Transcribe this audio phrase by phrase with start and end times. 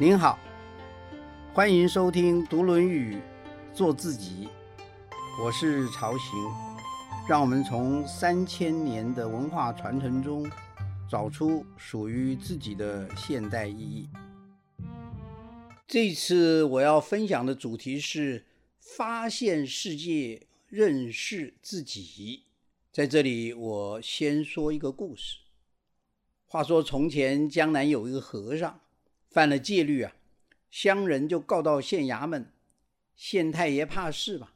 [0.00, 0.38] 您好，
[1.52, 3.16] 欢迎收听《读论语》，
[3.74, 4.48] 做自己。
[5.42, 6.54] 我是曹行，
[7.28, 10.48] 让我们从三千年的文化传承中，
[11.10, 14.08] 找出属于自己的现代意义。
[15.84, 18.46] 这次我要分享的主题是
[18.78, 22.44] 发现世界，认识自己。
[22.92, 25.38] 在这里，我先说一个故事。
[26.46, 28.80] 话说从前江南有一个和尚。
[29.30, 30.16] 犯了戒律啊，
[30.70, 32.50] 乡人就告到县衙门，
[33.14, 34.54] 县太爷怕事吧，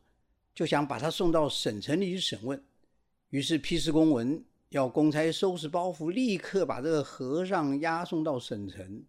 [0.54, 2.64] 就想把他送到省城里去审问，
[3.28, 9.04] 于是批示公文，要公差收拾包袱，立刻把这个和尚押送到省城。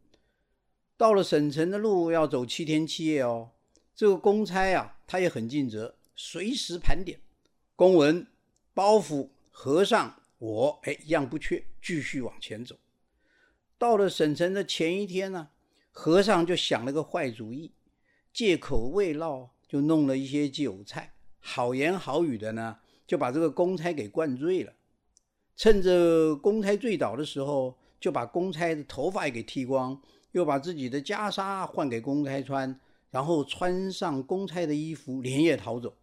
[0.97, 3.51] 到了省城的路要走七天七夜哦，
[3.95, 7.19] 这个公差啊，他也很尽责，随时盘点
[7.75, 8.27] 公文、
[8.73, 12.75] 包袱、和尚，我哎一样不缺，继续往前走。
[13.77, 15.49] 到了省城的前一天呢。
[15.95, 17.71] 和尚就想了个坏主意，
[18.33, 24.73] 借口未落，就弄了一些酒菜，好言好语的呢，就把这个公差给灌醉了。
[25.55, 32.79] 趁着公差醉倒的时候，就把公差的头发也给剃光，又把自己的袈裟换给公差穿，
[33.11, 35.93] 然后穿上公差的衣服，连夜逃走。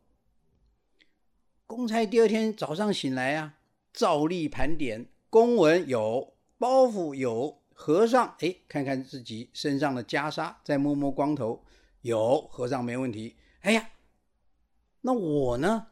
[1.67, 3.57] 公差第二天早上醒来啊，
[3.93, 7.60] 照例盘点公文有，包袱有。
[7.83, 11.65] 和尚，哎，看看自己身上的袈裟，再摸摸光头，
[12.03, 13.37] 有和尚没问题。
[13.63, 13.89] 哎呀，
[15.01, 15.87] 那我呢？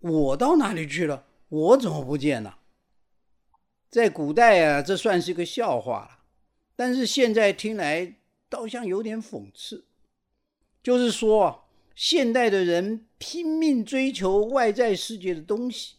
[0.00, 1.26] 我到哪里去了？
[1.48, 2.60] 我怎么不见了？
[3.90, 6.18] 在古代啊，这算是个笑话了，
[6.76, 8.14] 但是现在听来
[8.48, 9.86] 倒像有点讽刺。
[10.84, 11.64] 就是说，
[11.96, 15.96] 现代的人拼命追求外在世界的东西，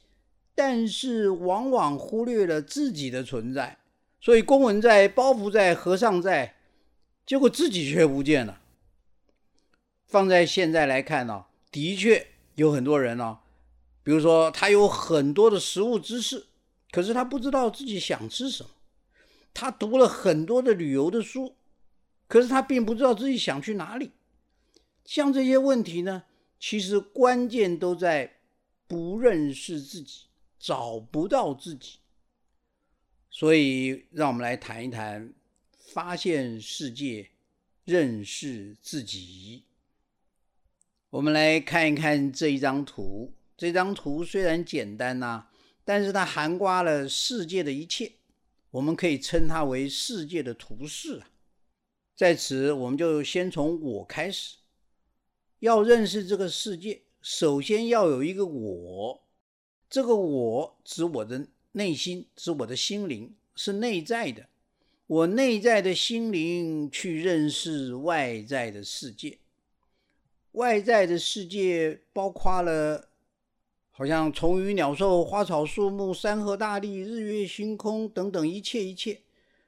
[0.56, 3.80] 但是往往忽略了自己的存在。
[4.26, 6.56] 所以公文在，包袱在，和尚在，
[7.28, 8.60] 结果自己却不见了。
[10.08, 13.42] 放在现在来看呢，的确有很多人呢，
[14.02, 16.48] 比如说他有很多的食物知识，
[16.90, 18.70] 可是他不知道自己想吃什么；
[19.54, 21.56] 他读了很多的旅游的书，
[22.28, 24.14] 可是他并不知道自己想去哪里。
[25.04, 26.24] 像这些问题呢，
[26.60, 28.38] 其实关键都在
[28.88, 30.24] 不认识自己，
[30.58, 32.00] 找不到自己。
[33.38, 35.34] 所以，让我们来谈一谈
[35.78, 37.32] 发现世界、
[37.84, 39.66] 认识自己。
[41.10, 43.34] 我们来看一看这一张图。
[43.58, 45.48] 这张图虽然简单呐，
[45.84, 48.14] 但是它涵盖了世界的一切，
[48.72, 51.28] 我们可以称它为世界的图示啊。
[52.16, 54.60] 在此，我们就先从我开始。
[55.60, 59.28] 要认识这个世界，首先要有一个我。
[59.90, 61.46] 这个我指我的。
[61.76, 64.48] 内心是我的心灵，是内在的。
[65.08, 69.40] 我内在的心灵去认识外在的世界，
[70.54, 73.10] 外在的世界包括了，
[73.92, 79.24] 好像虫鱼鸟兽、花草树木、山河大地、日月星空等等一切一切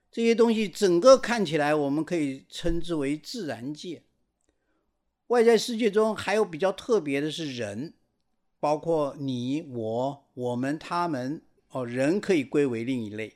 [0.09, 4.01] 这些东西，整个看起来我们可以称之为自然界。
[5.28, 7.94] 外在世界中还有比较特别的是人，
[8.62, 11.41] 包括你、我、我们、他们。
[11.77, 13.35] 哦，人可以归为另一类。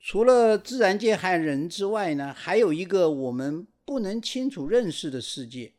[0.00, 5.74] 除了自然界和人之外呢，还有一个我们不能清楚认识的世界，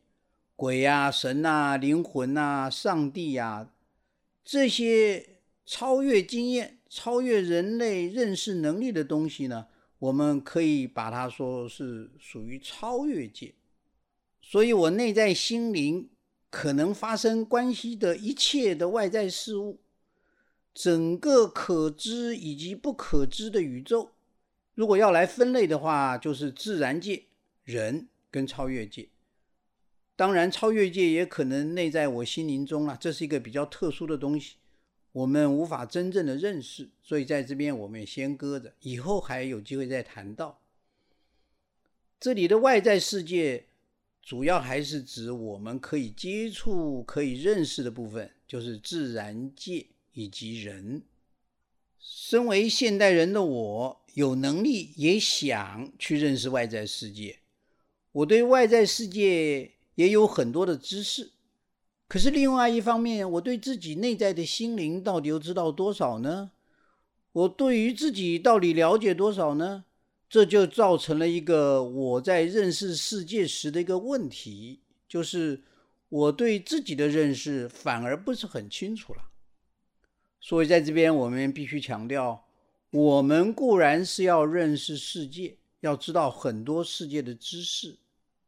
[0.54, 3.72] 鬼呀、神呐、灵魂呐、上帝呀，
[4.44, 9.66] 这些超越经验、超越人类认识能力的东西呢，
[9.98, 13.54] 我们可以把它说是属于超越界。
[14.40, 16.10] 所以，我内在心灵
[16.48, 19.80] 可能发生关系的一切的外在事物。
[20.78, 24.12] 整个可知以及不可知的宇宙，
[24.76, 27.24] 如果要来分类的话，就是自然界、
[27.64, 29.08] 人跟超越界。
[30.14, 34.58] 当然，超越界也可能内在我心灵中啊，这是一个比较特殊的东西，
[35.10, 36.88] 我们无法真正的认识。
[37.02, 40.60] 所以在这边我们也先搁着，以后还有机会再谈到。
[42.20, 43.66] 这里的外在世界，
[44.22, 49.84] 主要还是指我们可以接触、可以认识的部分，就是自然界。
[50.18, 51.02] 以及人，
[52.00, 57.38] 身为现代人的我，有能力也想去认识外在世界。
[58.10, 61.30] 我对外在世界也有很多的知识，
[62.08, 66.50] 可是另外一方面，我对自己内在的心灵到底又知道多少呢？
[67.30, 69.84] 我对于自己到底了解多少呢？
[70.28, 75.62] 这就造成了一个我在认识世界时的一个问题，就是
[76.08, 79.27] 我对自己的认识反而不是很清楚了。
[80.40, 82.46] 所以，在这边我们必须强调，
[82.90, 87.98] 我们固然是要认识世界，要知道很多世界的知识，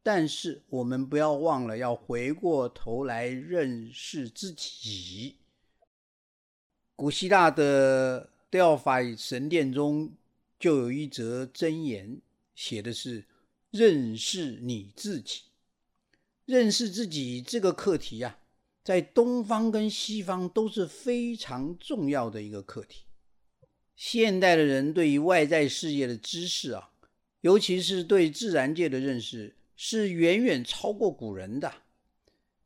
[0.03, 5.37] 但是我们不要忘了要回过头来认识自己。
[6.97, 10.13] 古希腊的德法神殿中
[10.59, 12.21] 就有一则箴言，
[12.55, 13.25] 写的是
[13.71, 15.43] “认识你自己”。
[16.47, 18.40] 认识自己这个课题呀，
[18.83, 23.05] 在东方跟西方都是非常重要的一个课题。
[23.95, 26.91] 现代的人对于外在世界的知识啊，
[27.43, 31.73] 尤其是对自然界的认识，是远远超过古人的。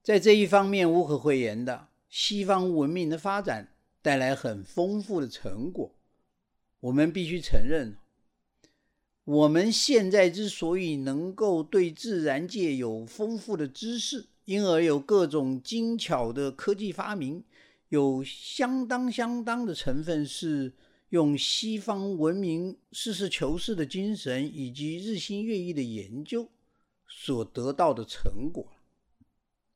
[0.03, 5.95] 在这一方面，无可讳言的，西方文明的发展带来很丰富的成果。
[6.81, 7.97] 我们必须承认，
[9.25, 17.43] 我们现在之所以能够对自然界有丰富的知识，因而有各种精巧的科技发明，
[17.89, 20.73] 有相当相当的成分是。
[21.11, 26.49] 用西方文明实事求是的精神以及日新月异的研究
[27.07, 28.67] 所得到的成果，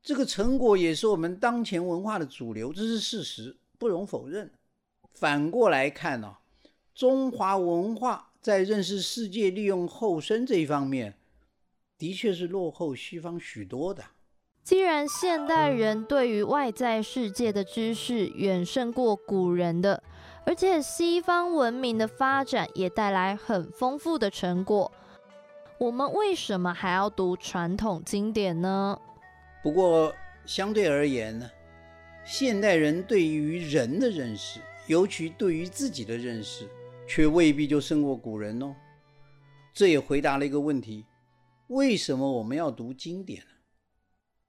[0.02, 4.50] 这个成果也是我们当前文化的主流，这是事实，不容否认。
[5.12, 6.38] 反过来看呢，
[6.92, 11.14] 中华文化在认识世界、利用后生这一方面，
[11.96, 14.05] 的确是落后西方许多的。
[14.62, 20.02] 既然现代人对于外在世界的知识远胜过古人的。
[20.44, 24.91] 而且西方文明的发展也带来很丰富的成果，
[25.76, 28.99] 我们为什么还要读传统经典呢？
[29.62, 30.14] 不过
[30.46, 31.50] 相对而言呢，
[32.25, 36.67] 现代人对于人的认识，尤其对于自己的认识，
[37.08, 38.76] 却未必就胜过古人哦。
[39.72, 41.06] 这也回答了一个问题：
[41.69, 43.50] 为什么我们要读经典呢？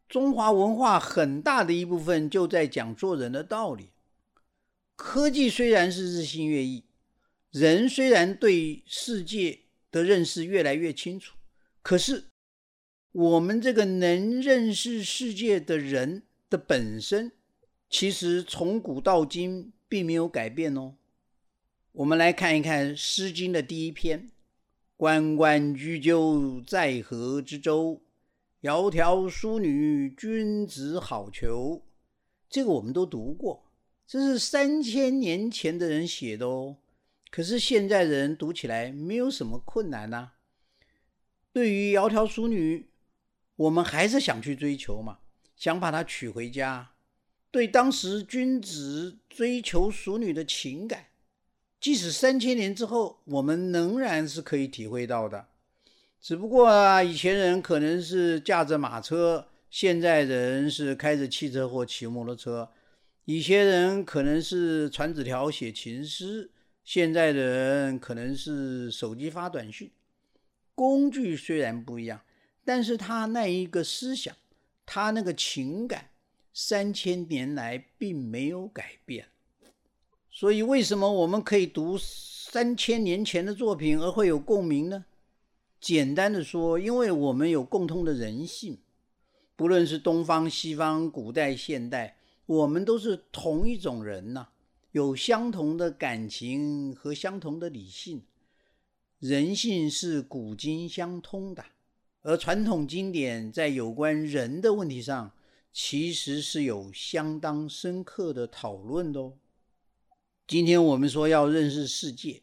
[0.07, 3.91] 中华文化很大的一部分就在讲做人的道理。
[4.95, 6.83] 科技虽然是日新月异，
[7.51, 9.59] 人虽然对世界
[9.91, 11.38] 的认识越来越清楚，
[11.81, 12.25] 可是
[13.11, 17.31] 我们这个能认识世界的人的本身，
[17.89, 20.95] 其实从古到今并没有改变哦。
[21.99, 24.29] 我们来看一看《诗经》的第一篇
[24.95, 28.01] ：“关关雎鸠，在河之洲。
[28.61, 31.81] 窈窕淑女，君子好逑。”
[32.49, 33.65] 这个我们都读过。
[34.07, 36.77] 这是三千年前的人写的哦，
[37.29, 40.31] 可是现在人读起来没有什么困难呐。
[41.51, 42.87] 对于窈窕淑女，
[43.57, 45.19] 我们还是想去追求嘛，
[45.57, 46.91] 想把她娶回家。
[47.51, 51.07] 对当时君子追求淑女的情感，
[51.79, 55.47] 即使三千年之后，我们仍然是可以体会到的。
[56.19, 62.69] 只不过啊，以前人可能是驾着马车，现在人是开着汽车或骑摩托车。
[63.23, 66.51] 以前人可能是传纸条、写情诗，
[66.83, 69.91] 现在的人可能是手机发短信。
[70.75, 72.21] 工具虽然不一样，
[72.65, 74.35] 但是他那一个思想，
[74.85, 76.09] 他那个情感，
[76.53, 79.27] 三千年来并没有改变。
[80.39, 85.03] 所以，为什么我们可以读三千年前的作品而会有共鸣呢？
[85.81, 88.77] 简单的说，因为我们有共通的人性，
[89.57, 92.15] 不论是东方、西方、古代、现代。
[92.45, 94.47] 我们都是同一种人呐，
[94.94, 98.24] 有相同的感情和相同的理性，
[99.19, 101.65] 人性是古今相通的。
[102.21, 105.33] 而传统经典在有关人的问题上，
[105.73, 109.33] 其实是有相当深刻的讨论的哦。
[110.49, 112.41] 今天我们说要认识世界，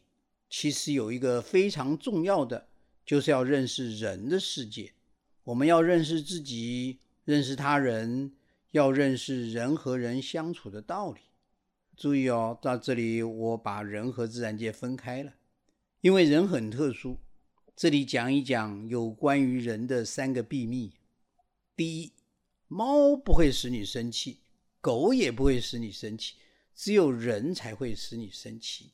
[0.49, 2.69] 其实有一个非常重要的，
[3.05, 4.93] 就是要认识人的世界。
[5.43, 8.31] 我们要认识自己，认识他人。
[8.71, 11.19] 要认识人和人相处的道理。
[11.97, 15.33] 注意哦，到这里我把人和自然界分开了，
[15.99, 17.17] 因为人很特殊。
[17.75, 20.93] 这里讲一讲有关于人的三个秘密。
[21.75, 22.13] 第一，
[22.69, 24.39] 猫不会使你生气，
[24.79, 26.35] 狗也不会使你生气，
[26.77, 28.91] 只有人才会使你生气，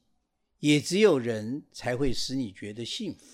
[0.59, 3.25] 也只有人才会使你觉得幸福。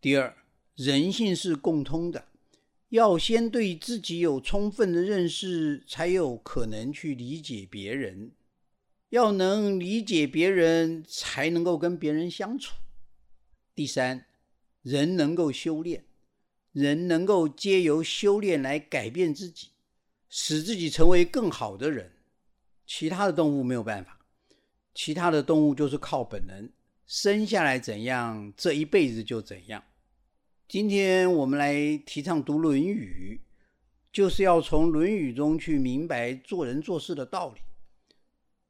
[0.00, 0.36] 第二，
[0.76, 2.28] 人性是共通的。
[2.90, 8.30] 要先对自己有充分的认识，才有可能去理解别人。
[9.08, 12.76] 要能理解别人，才能够跟别人相处。
[13.74, 14.26] 第三，
[14.82, 16.04] 人能够修炼，
[16.70, 19.70] 人能够借由修炼来改变自己，
[20.28, 22.12] 使自己成为更好的人。
[22.92, 24.18] 其他的动物没有办法，
[24.92, 26.68] 其他的动物就是靠本能，
[27.06, 29.80] 生下来怎样，这一辈子就怎样。
[30.66, 33.40] 今天我们来提倡读《论语》，
[34.12, 37.60] 就是要从《论语》中去明白做人做事的道理，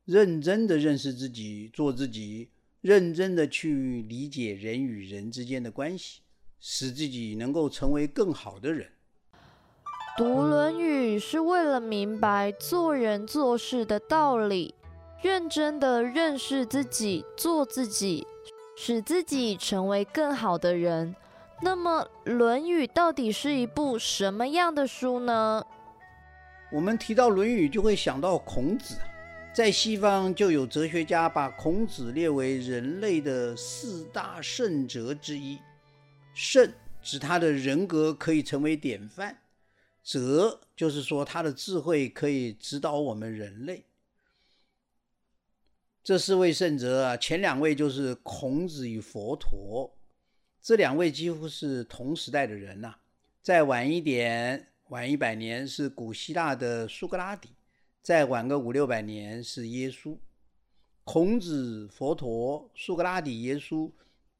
[0.04, 2.50] 认真的认识自己，做自己，
[2.82, 6.20] 认真的去理解人与人之间的关系，
[6.60, 8.92] 使自己能够成为更好的人。
[10.16, 14.74] 读《论语》是为了明白做人做事的道理，
[15.22, 18.26] 认真的认识自己，做自己，
[18.76, 21.14] 使自己成为更好的人。
[21.62, 25.64] 那么，《论语》到底是一部什么样的书呢？
[26.72, 28.96] 我们提到《论语》，就会想到孔子。
[29.54, 35.58] 在西方，就有哲学家把孔子列为人类的四大圣哲之一。
[36.34, 36.70] 圣
[37.02, 39.36] 指他的人格可以成为典范。
[40.10, 43.84] 哲就是说，他的智慧可以指导我们人类。
[46.02, 49.96] 这四位圣哲啊，前两位就是孔子与佛陀，
[50.60, 52.96] 这两位几乎是同时代的人呐。
[53.40, 57.50] 再晚一点，晚一百年是古希腊的苏格拉底，
[58.02, 60.18] 再晚个五六百年是耶稣。
[61.04, 63.88] 孔子、佛陀、苏格拉底、耶稣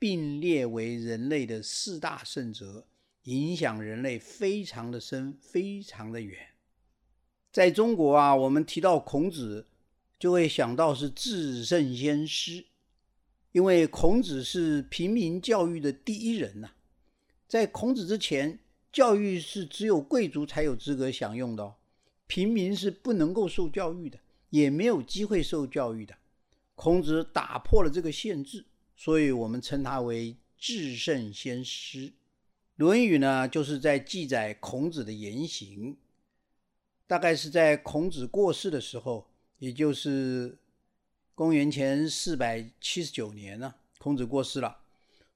[0.00, 2.84] 并列为人类的四大圣哲。
[3.24, 6.38] 影响人类非常的深，非常的远。
[7.52, 9.66] 在中国啊，我们提到孔子，
[10.18, 12.64] 就会想到是至圣先师，
[13.52, 16.70] 因为孔子是平民教育的第一人呐。
[17.46, 18.58] 在孔子之前，
[18.92, 21.74] 教育是只有贵族才有资格享用的哦，
[22.26, 24.18] 平民是不能够受教育的，
[24.50, 26.16] 也没有机会受教育的。
[26.76, 28.64] 孔子打破了这个限制，
[28.96, 32.06] 所以我们称他为至圣先师。
[32.80, 35.99] 《论语》呢，就是在记载孔子的言行。
[37.06, 39.26] 大概是在孔子过世的时候，
[39.58, 40.56] 也就是
[41.34, 44.78] 公元前四百七十九年呢，孔子过世了。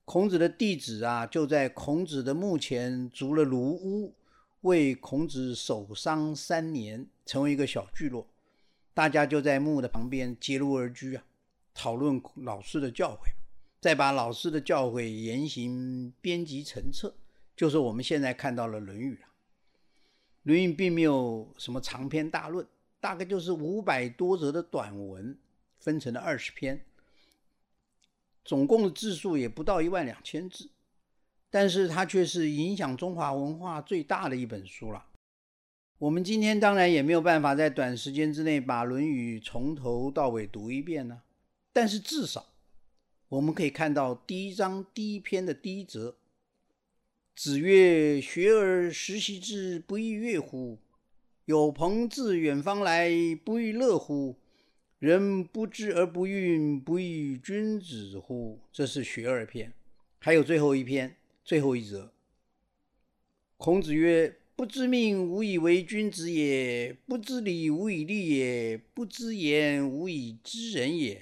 [0.06, 4.14] 孔子的弟子啊，就在孔子的墓前筑了庐屋，
[4.62, 8.26] 为孔子守丧三年，成为一个小聚落。
[8.94, 11.22] 大家就在墓的旁边结庐而居啊，
[11.74, 13.34] 讨论老师的教诲，
[13.82, 17.14] 再把老师的教诲言行编辑成册。
[17.56, 19.26] 就是我们现在看到了《论语》了，
[20.42, 22.66] 《论语》并没有什么长篇大论，
[22.99, 25.38] 大概就是五百多则的短文，
[25.78, 26.84] 分成了二十篇，
[28.44, 30.68] 总共的字数也不到一万两千字，
[31.49, 35.06] 但是它却是影响中华文化最大的一本书了。
[35.99, 41.23] 我们今天当然也没有办法在短时间之内把《论语》从头到尾读一遍呢，
[41.73, 42.46] 但是至少
[43.28, 46.16] 我们可以看到第一章第一篇的第一则。
[47.36, 50.78] 子曰：“学而时习之，不亦说乎？
[51.46, 53.10] 有朋自远方来，
[53.44, 54.36] 不亦乐乎？
[55.00, 59.72] 人不知而不愠，不亦君子乎？”这是学而篇。
[60.20, 62.12] 还有最后一篇，最后一则。
[63.56, 71.20] 孔子曰：“不知命，无以为君子也；不知礼，无以立也；不知言，无以知人也。”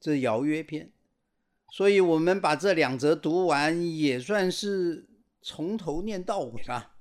[0.00, 0.92] 这尧曰篇。
[1.72, 5.06] 所以，我们把这两则读完，也算是。
[5.46, 6.92] 从头念到尾了。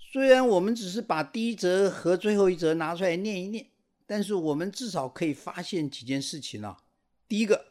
[0.00, 3.68] 虽然我们只是把第一则和最后一则拿出来念一念，
[4.04, 6.78] 但是我们至少可以发现几件事情啊。
[7.28, 7.66] 第一个，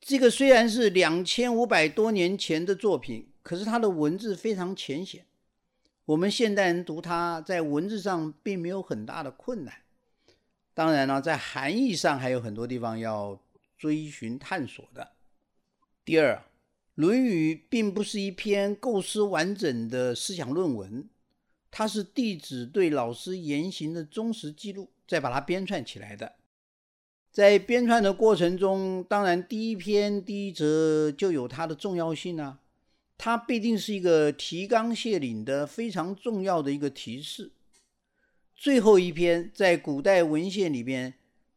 [0.00, 5.26] 这个虽然是两千五百多年前的作品，可是它的文字非常浅显，
[6.04, 9.74] 我们现代人读它，在文字上并没有很大的困难。
[10.72, 13.42] 当然了，在含义上还有很多地方要
[13.76, 15.14] 追寻探索的。
[16.04, 16.36] 第二。
[16.94, 21.08] 《论语》并不是一篇构思完整的思想论文，
[21.70, 26.34] 它是弟子对老师言行的忠实记录，再把它编撰起来的。
[27.30, 32.60] 在编撰的过程中，当然第一篇第一则就有它的重要性啊，
[33.16, 37.52] 它必定是一个提纲挈领的非常重要的一个提示。
[38.54, 41.14] 最后一篇在古代文献里边。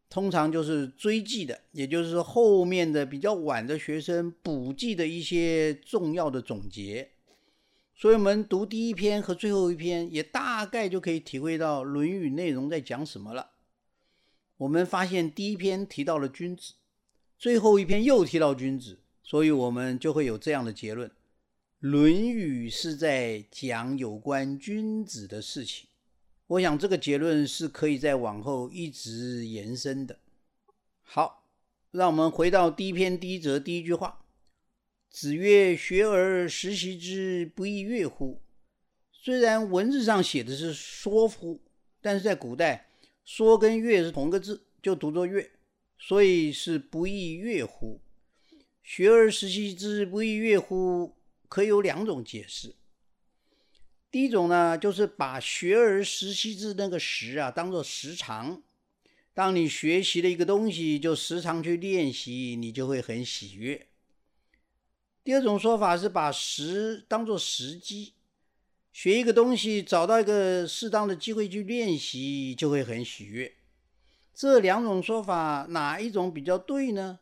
[0.08, 7.10] 通常就是追记的，也就是后面的比较晚的学生补记的一些重要的总结。
[7.94, 13.52] 所以，我们读第一篇和最后一篇，也大概就可以体会到《论语》内容在讲什么了。
[14.58, 16.74] 我们发现第一篇提到了君子，
[17.38, 21.08] 最后一篇又提到君子，所以我们就会有这样的结论：
[21.80, 25.88] 《论语》是在讲有关君子的事情。
[26.48, 30.18] 我想这个结论是可以在往后一直延伸的。
[31.02, 31.44] 好，
[31.90, 34.24] 让我们回到第一篇第一则第一句话
[35.10, 38.40] ：“子曰：‘学而时习之，不亦说乎？’”
[39.10, 41.60] 虽然文字上写的是“说乎”，
[42.00, 42.88] 但是在古代
[43.24, 45.50] ，“说”跟“乐”是同个字，就读作“乐”，
[45.98, 48.00] 所以是“不亦说乎”。
[48.84, 51.16] “学而时习之，不亦说乎？”
[51.48, 52.74] 可有两种解释。
[54.16, 58.62] 第一种呢，就是把“学而时习之”那个“时”啊，当做时长；
[59.34, 63.88] 当你学习了一个东西，就时常去练习，你就会很喜悦。
[65.22, 68.14] 第二种说法是把时当做时机，
[68.90, 73.54] 学一个东西，找到一个适当的机会去练习，就会很喜悦。
[74.32, 77.18] 这两种说法哪一种比较对呢？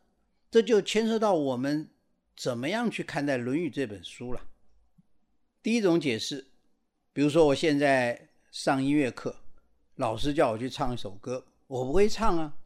[0.49, 1.89] 这就牵涉到我们
[2.37, 4.47] 怎么样去看待《论语》这本书了。
[5.61, 6.47] 第一种解释，
[7.15, 9.33] 比如说我现在上音乐课，
[9.95, 11.45] 老师叫我去唱一首歌。
[11.65, 12.57] 我不会唱啊，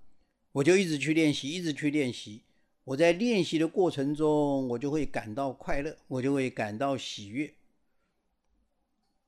[0.51, 2.41] 我就一直去练习，一直去练习。
[2.83, 7.53] 我在练习的过程中，我就会感到快乐，我就会感到喜悦。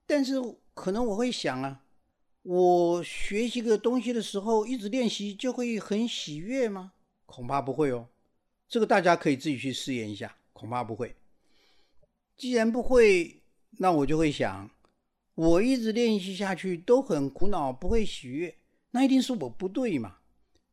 [0.08, 0.42] 但是
[0.74, 1.84] 可能我会想啊，
[2.42, 6.94] 我学习个东西的时候，一直练习就会很喜悦吗？
[7.28, 8.08] 恐怕不会哦。
[8.68, 11.16] 这个大家可以自己去试验一下，恐怕不会。
[12.36, 13.44] 既然不会，
[13.78, 14.68] 那我就会想，
[15.36, 18.56] 我一直练习下去都很苦恼，不会喜悦。
[18.92, 20.18] 那一定是我不对嘛？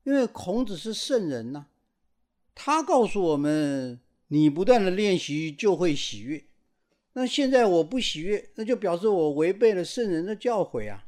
[0.05, 1.67] 因为孔子是圣人呐，
[2.55, 6.45] 他告诉我们：你不断的练习就会喜悦。
[7.13, 11.07] 那现在我不喜悦，那就表示我违背了圣人的教诲啊！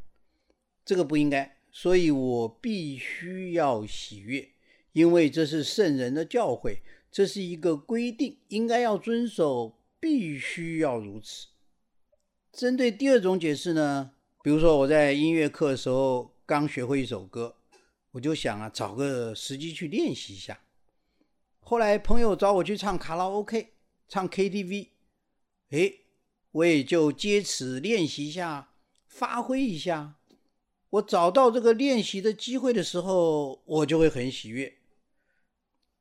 [0.84, 4.48] 这个不应该，所以我必须要喜悦，
[4.92, 6.78] 因为这是圣人的教诲，
[7.12, 11.46] 这是一个规定，应该要遵守，必须要如此。
[12.52, 16.34] 针对第二种解释呢，比如说我在音乐课的时候。
[16.50, 17.54] 刚学会一首歌，
[18.10, 20.64] 我就想啊，找个时机去练习一下。
[21.60, 23.74] 后来朋友找我去唱卡拉 OK，
[24.08, 24.88] 唱 KTV，
[25.68, 25.92] 哎，
[26.50, 28.72] 我也就借此练习一下，
[29.06, 30.16] 发挥一下。
[30.88, 34.78] 我找到这个练习的机会的时候，我就会很喜悦。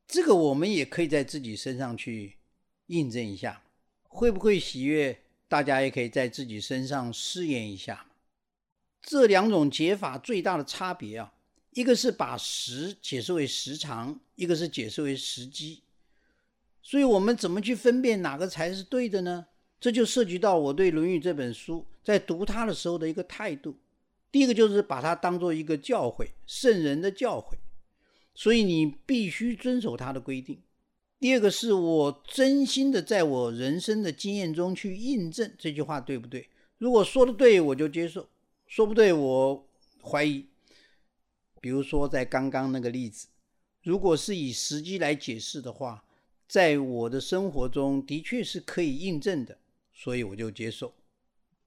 [0.08, 2.38] 这个我们也可以在自己身上去
[2.86, 3.62] 印证一下，
[4.02, 5.22] 会不会喜悦？
[5.50, 8.06] 大家也可以在自己身上试验一下。
[9.02, 11.32] 这两种解法最大的差别啊，
[11.72, 15.82] 一个是把时解释为时长，一个是解释为时机。
[16.80, 19.48] 所以，我们怎么去分辨哪个才是对的呢？
[19.80, 23.76] 这就涉及到我对《论语》这本书在读它的时候的一个态度。
[24.30, 27.56] 第一个就是把它当做一个教诲，圣人的教诲，
[28.34, 30.62] 所以你必须遵守它的规定。
[31.20, 36.48] 第二个是我真心的在我人生的经验中去印证这句话对不对？
[36.78, 38.26] 如果说的对，我就接受。
[38.66, 39.68] 说不对，我
[40.02, 40.46] 怀疑。
[41.60, 43.28] 比如说，在刚刚那个例子，
[43.82, 46.02] 如果是以时机来解释的话，
[46.48, 49.58] 在我的生活中的确是可以印证的，
[49.92, 50.94] 所以我就接受。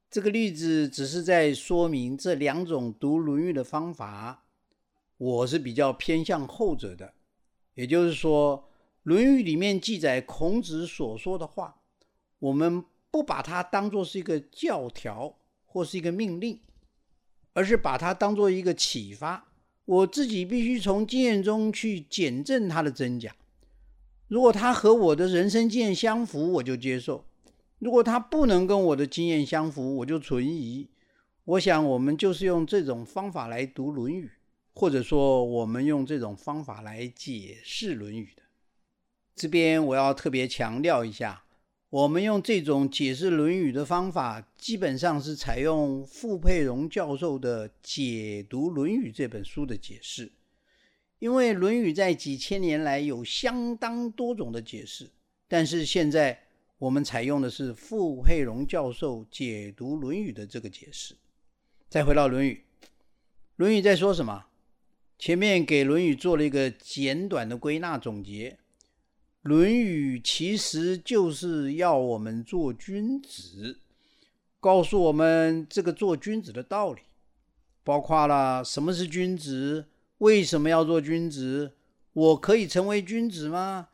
[0.10, 4.46] 这个例子只是在说明这两种读《论语》的方法，
[5.18, 7.14] 我是比较偏向后者的。
[7.76, 8.58] 也就是说，
[9.04, 11.82] 《论语》里面记载孔子所说的话，
[12.40, 16.60] 我们不把它当做是一个教条或是一个命令。
[17.56, 19.46] 而是把它当做一个启发，
[19.86, 23.36] 我自己必须从经验中去检证它的真假。
[24.28, 27.26] 如果它和我的人生经验相符，我就接受；
[27.78, 30.90] 如果它不能跟我的经验相符，我就存疑。
[31.46, 34.26] 我想，我们就是用这种方法来读《论语》，
[34.74, 38.43] 或者说，我们用这种方法来解释《论语》的。
[39.36, 41.44] 这边我要特别强调一下。
[41.90, 50.32] 我们用这种解释《论语》的方法，基本上是采用傅佩荣教授的《解读论语》这本书的解释。
[51.20, 55.12] 因为《论语》在几千年来有相当多种的解释，
[55.48, 56.48] 但是现在
[56.80, 61.16] 我们采用的是傅佩荣教授解读《论语》的这个解释。
[61.88, 62.66] 再回到《论语》，
[63.58, 64.48] 《论语》在说什么？
[65.20, 68.50] 前面给《论语》做了一个简短的归纳总结。
[69.44, 73.78] 《论语》其实就是要我们做君子，
[74.62, 77.02] 告诉我们这个做君子的道理，
[77.84, 79.86] 包括了什么是君子，
[80.20, 81.74] 为什么要做君子，
[82.14, 83.90] 我可以成为君子吗？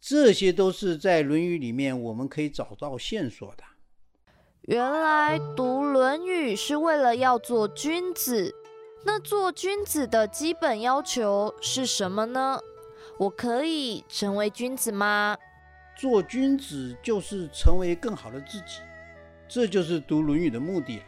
[0.00, 3.64] 这些都是在《论语》里面我们可以找到线索的。
[4.62, 8.54] 原来读《论语》是为了要做君子，
[9.04, 12.58] 那做君子的基本要求是什么呢？
[13.18, 15.36] 我可以成为君子吗？
[15.96, 18.80] 做君子就是成为更好的自己，
[19.48, 21.02] 这就是读《论语》的目的，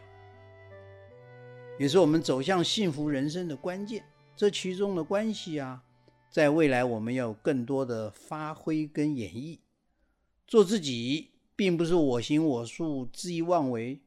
[1.79, 4.03] 也是我们走向幸福人生的关键。
[4.35, 5.83] 这其中的关系啊，
[6.29, 9.59] 在未来我们要有更多的发挥跟演绎。
[10.45, 14.01] 做自己，并不是我行我素、恣意妄为。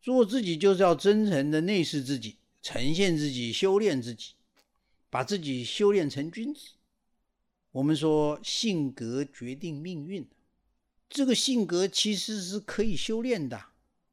[0.00, 4.34] 做自己就是要真诚的内视自己，呈现自己，修炼自己，
[5.16, 6.72] 把自己修炼成君子。
[7.72, 10.28] 我们说性格决定命运，
[11.08, 13.58] 这个性格其实是可以修炼的。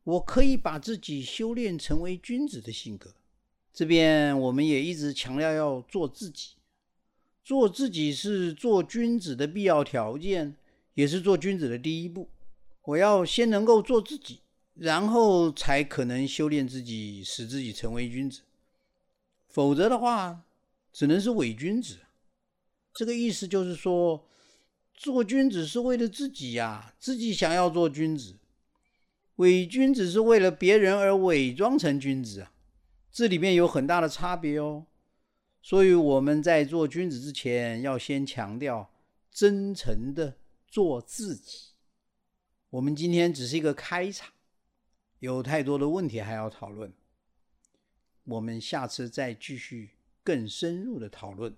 [0.05, 3.13] 我可以把自己修炼成为君子的性格，
[3.73, 6.51] 这边我们也一直强调要做自己，
[7.43, 10.55] 做自己是做君子的必要条件，
[10.93, 12.29] 也是做君子的第一步。
[12.83, 14.39] 我要先能够做自己，
[14.75, 18.43] 然后才可能修炼自己，使自己成为君子。
[19.49, 20.45] 否则的话，
[20.93, 21.97] 只能是伪君子。
[22.93, 24.29] 这个意思就是说，
[24.93, 28.35] 做君子是为了自己呀，自己想要做君子；
[29.37, 32.53] 伪君子是为了别人而伪装成君子啊。
[33.11, 34.85] 这里面有很大的差别哦，
[35.61, 38.93] 所以我们在做君子之前，要先强调
[39.31, 41.73] 真诚的做自己。
[42.69, 44.31] 我们今天只是一个开场，
[45.19, 46.91] 有太多的问题还要讨论，
[48.23, 49.91] 我们下次再继续
[50.23, 51.55] 更深入的讨论。